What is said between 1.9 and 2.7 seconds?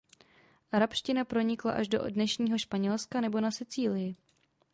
dnešního